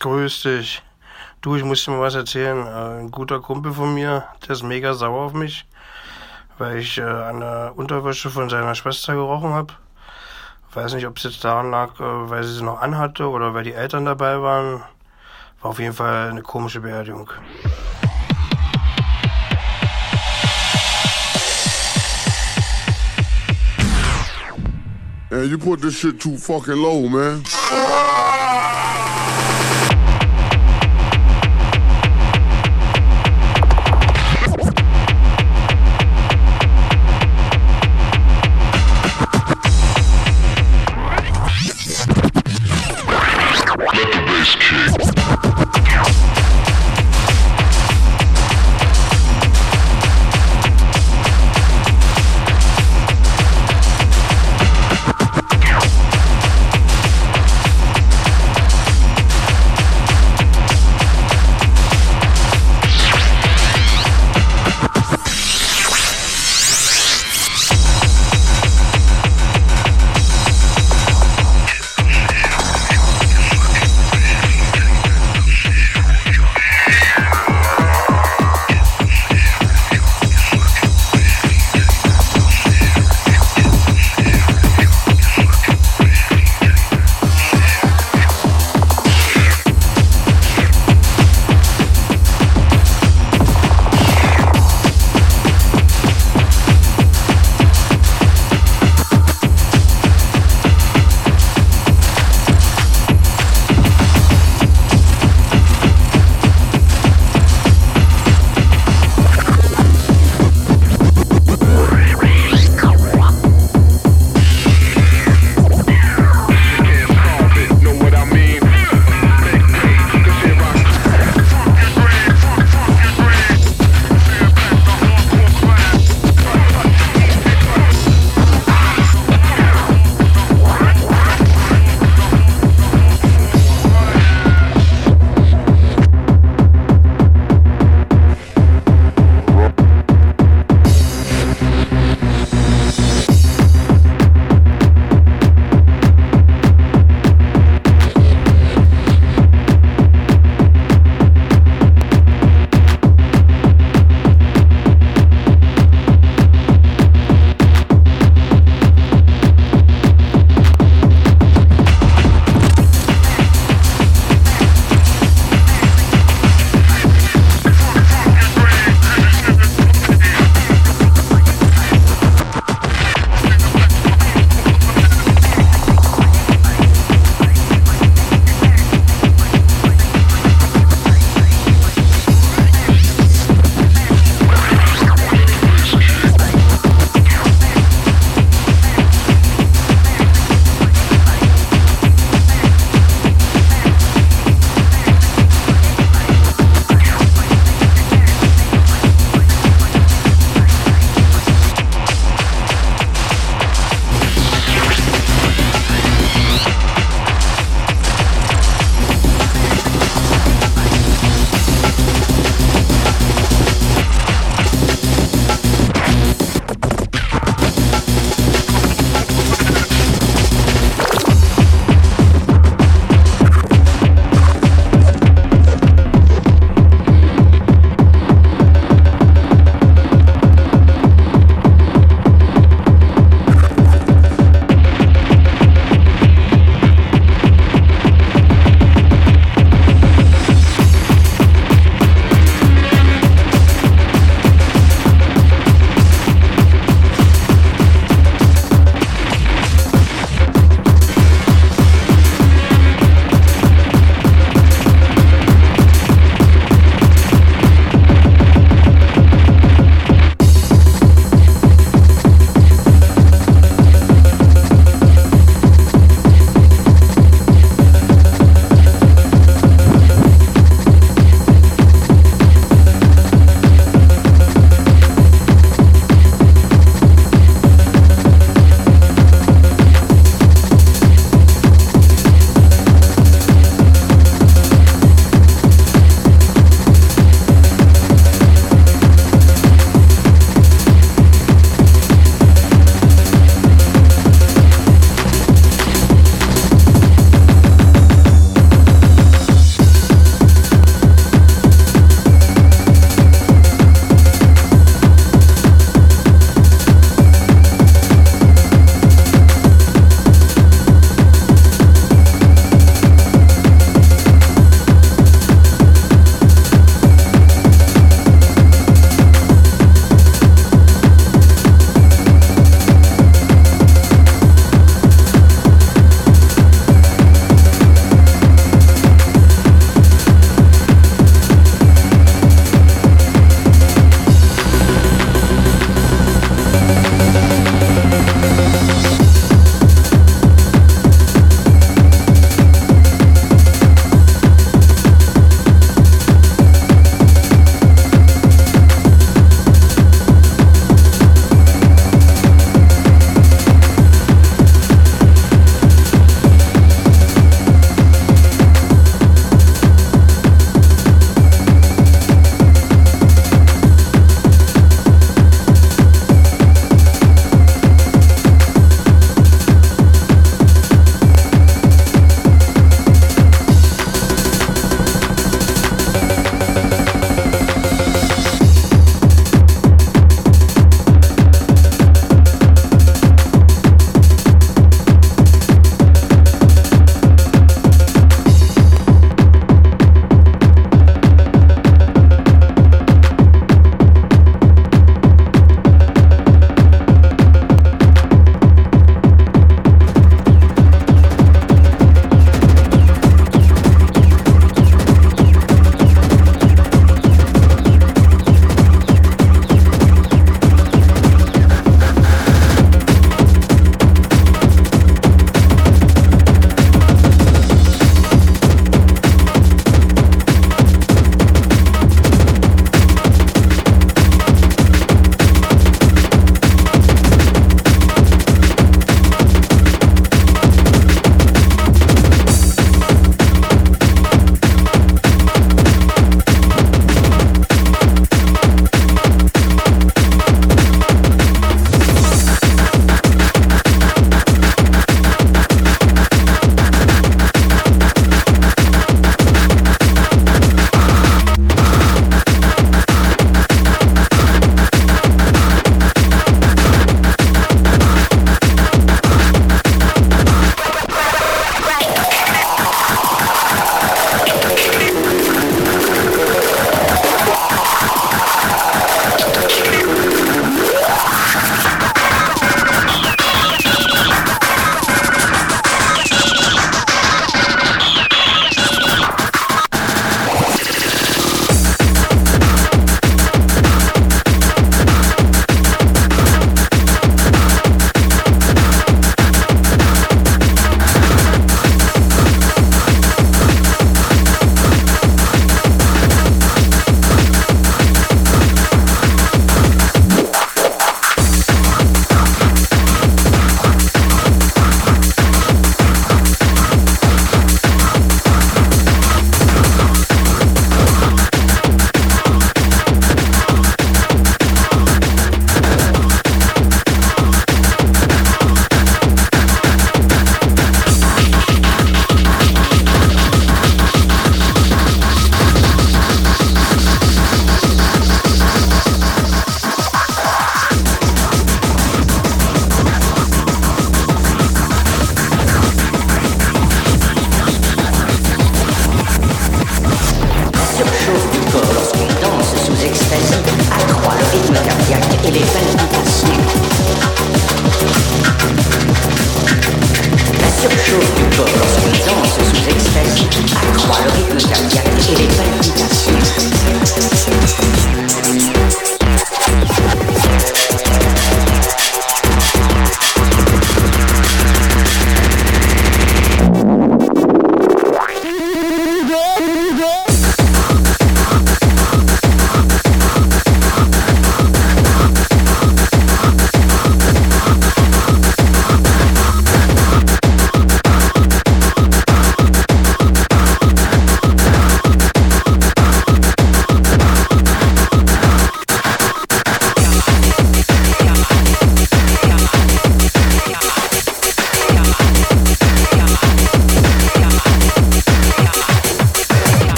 [0.00, 0.80] Grüß dich.
[1.40, 2.64] Du, ich muss dir mal was erzählen.
[2.66, 5.66] Äh, ein guter Kumpel von mir, der ist mega sauer auf mich,
[6.56, 9.74] weil ich äh, an der Unterwäsche von seiner Schwester gerochen habe.
[10.72, 13.64] Weiß nicht, ob es jetzt daran lag, äh, weil sie sie noch anhatte oder weil
[13.64, 14.82] die Eltern dabei waren.
[15.62, 17.30] War auf jeden Fall eine komische Beerdigung.
[25.30, 27.42] Man, you put this shit too fucking low, man.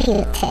[0.00, 0.49] computer.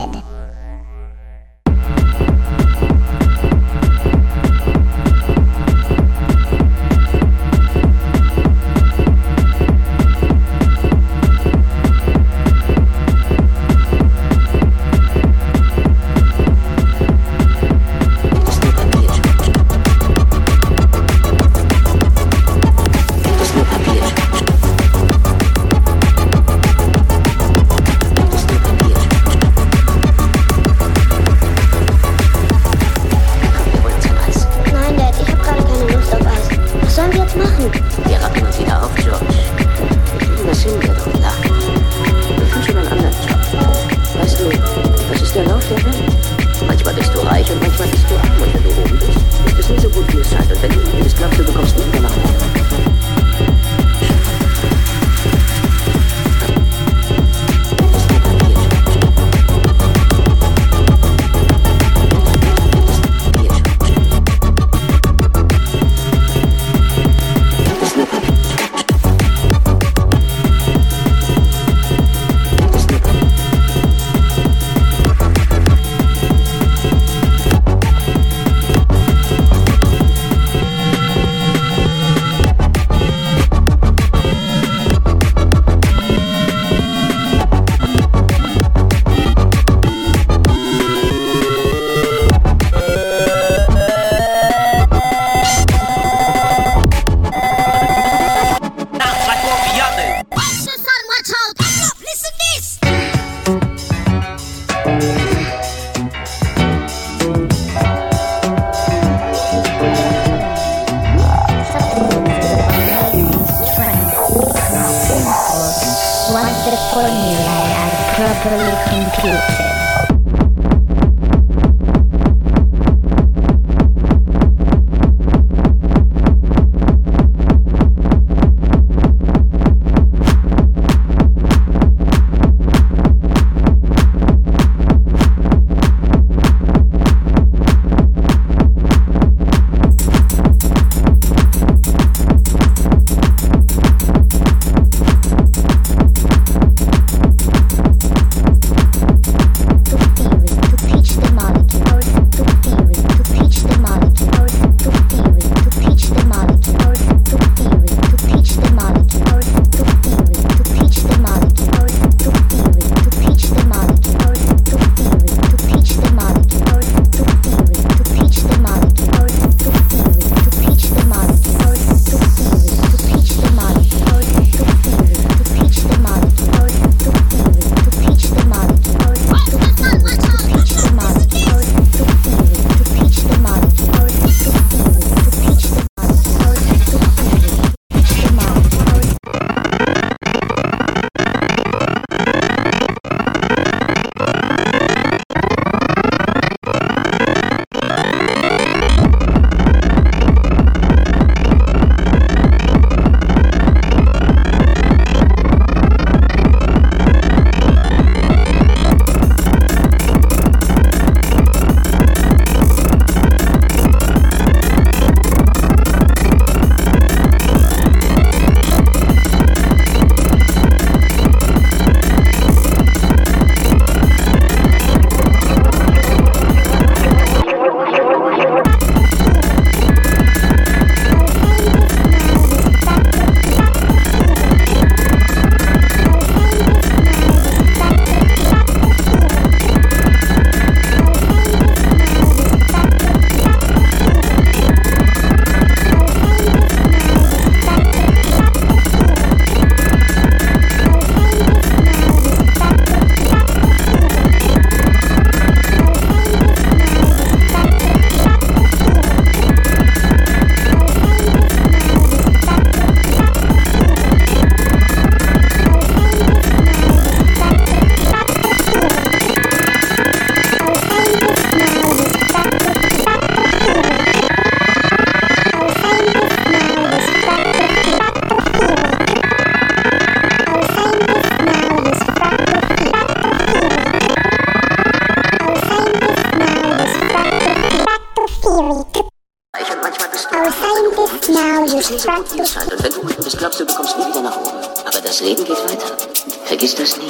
[291.88, 292.70] Nie so gut, wie es scheint.
[292.72, 294.58] Und wenn du unten bist, glaubst du, du kommst nie wieder nach oben.
[294.84, 295.96] Aber das Leben geht weiter.
[296.44, 297.08] Vergiss das nie.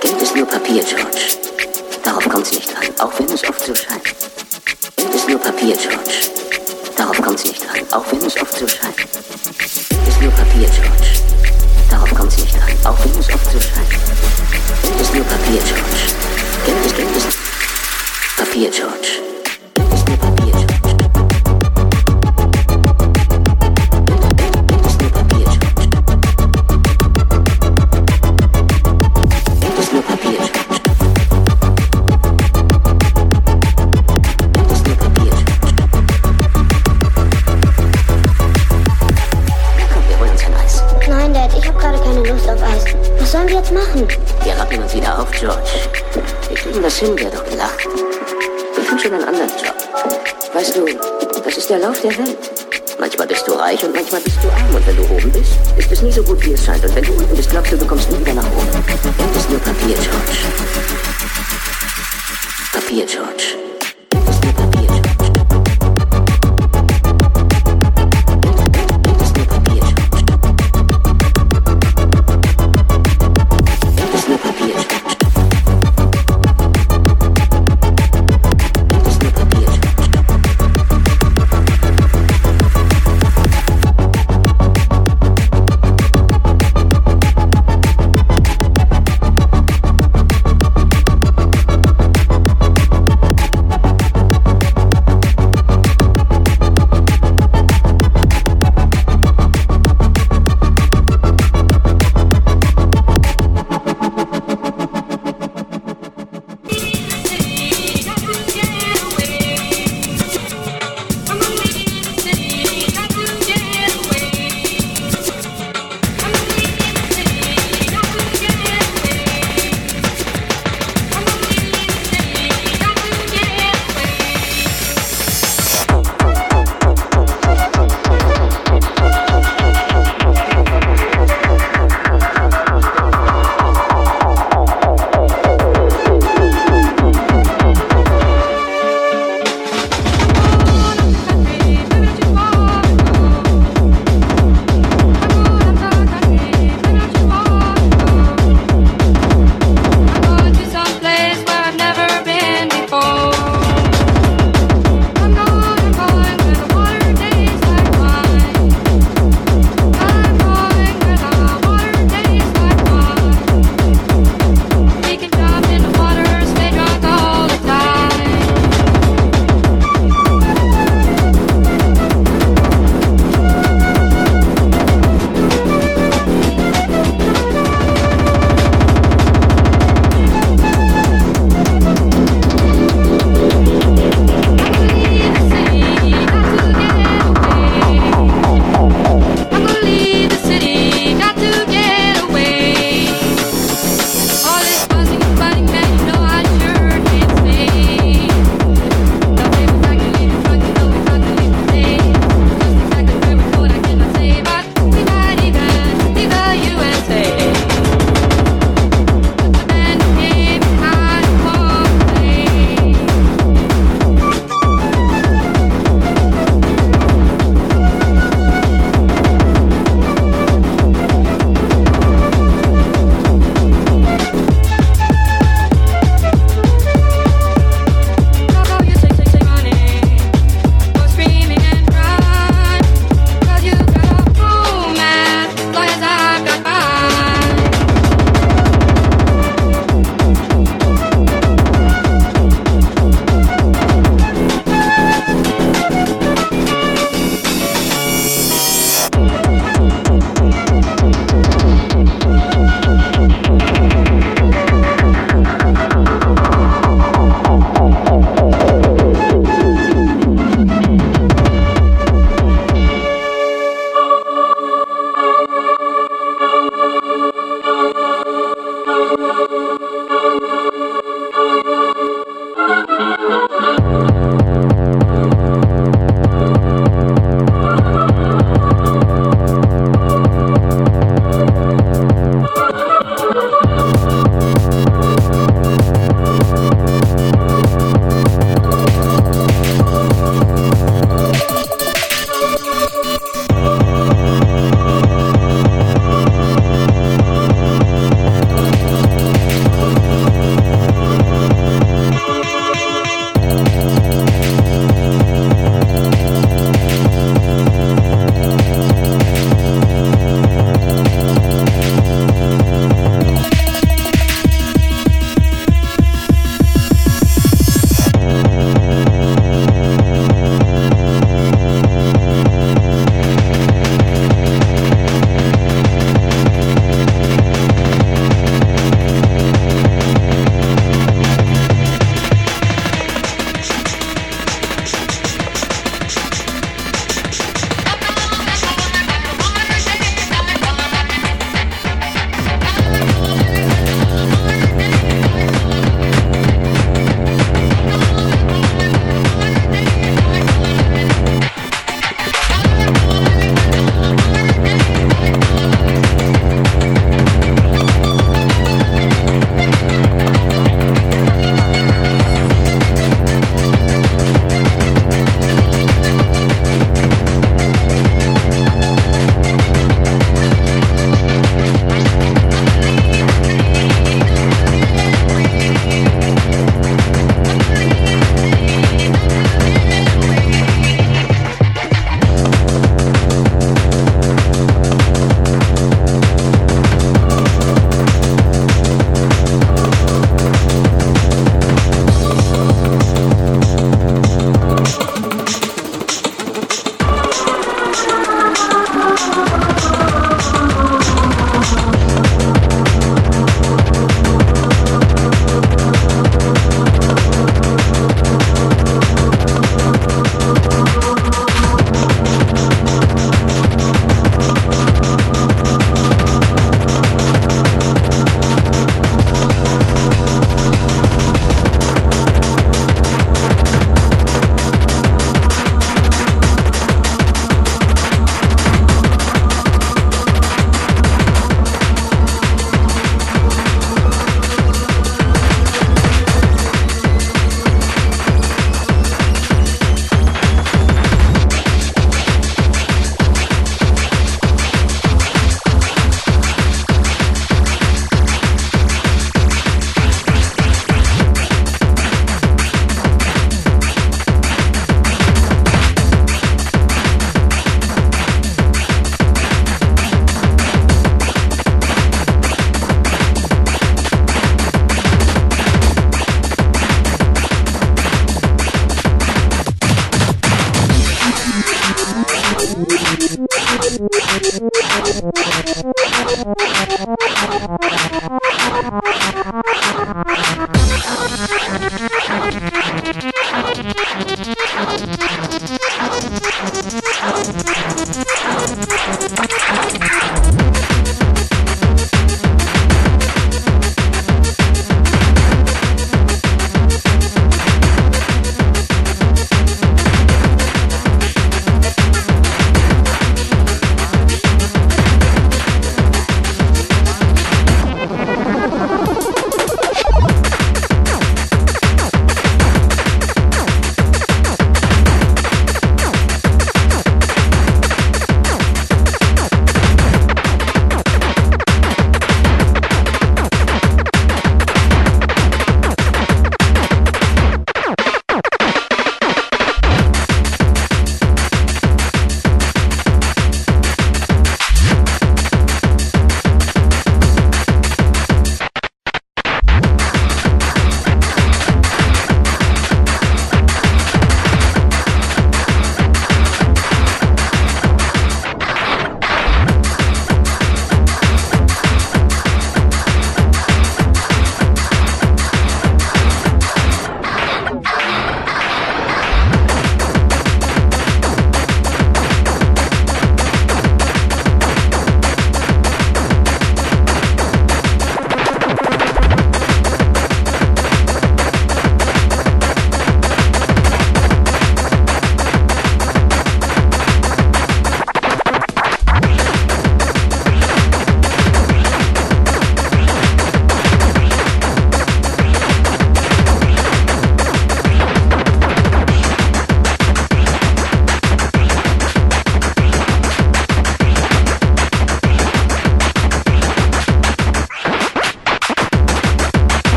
[0.00, 1.18] Geld ist Papier, George.
[2.02, 3.93] Darauf kommt's nicht an, auch wenn es oft so scheint.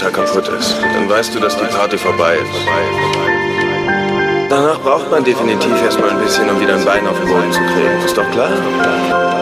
[0.00, 2.66] Computer kaputt ist, dann weißt du, dass die Party vorbei ist.
[4.48, 7.60] Danach braucht man definitiv erstmal ein bisschen, um wieder ein Bein auf den Boden zu
[7.60, 8.02] kriegen.
[8.04, 8.48] Ist doch klar?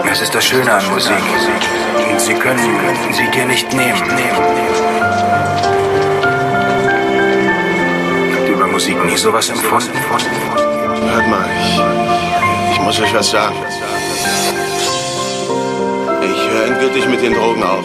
[0.05, 1.15] Das ist das Schöne an Musik.
[2.17, 2.59] Sie können
[3.13, 4.03] sie dir nicht nehmen.
[8.35, 9.97] Habt ihr über Musik nie sowas empfunden?
[10.11, 13.55] Hört mal, ich, ich muss euch was sagen.
[16.21, 17.85] Ich höre endgültig mit den Drogen auf.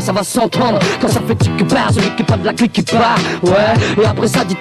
[0.00, 0.78] Ça va s'entendre.
[1.00, 3.18] Quand ça fait tic part, celui qui est pas de la clique qui part.
[3.42, 4.53] Ouais, et après ça dites-moi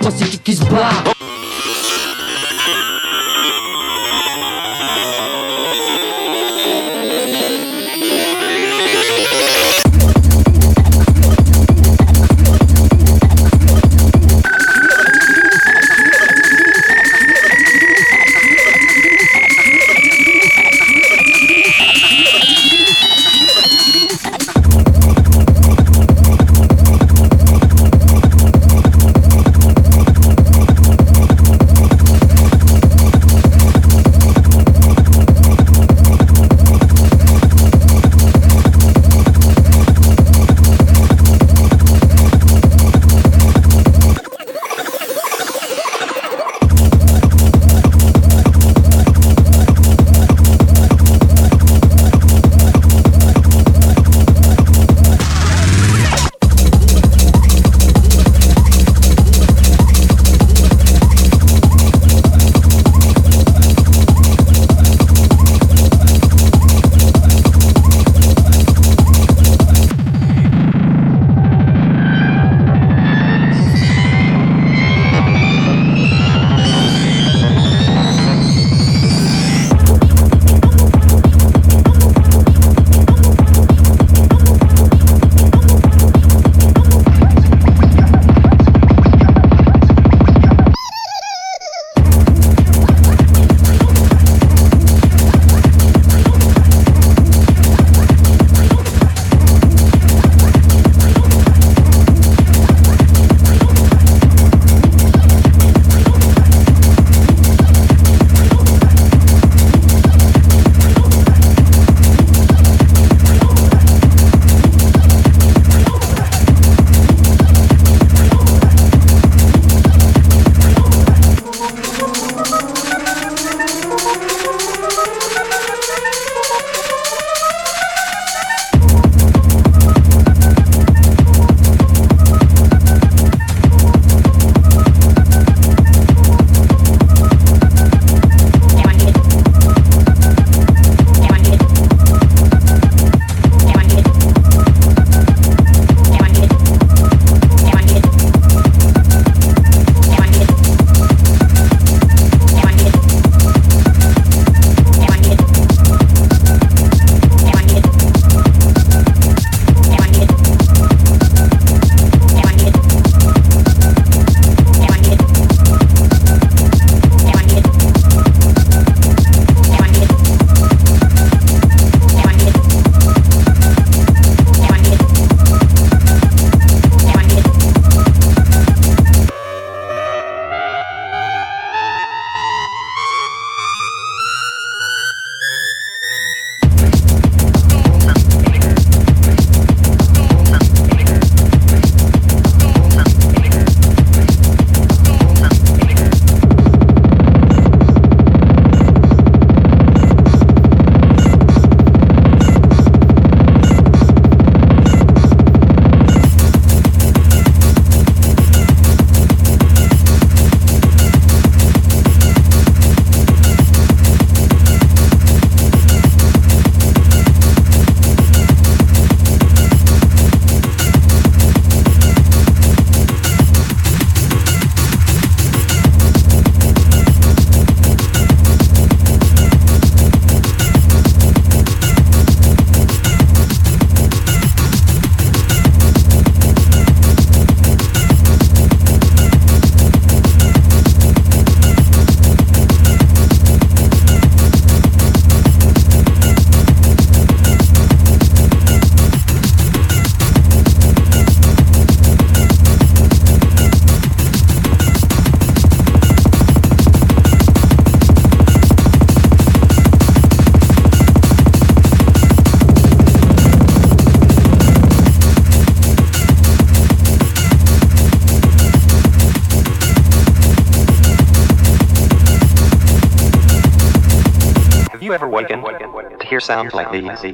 [276.44, 277.26] sounds like these?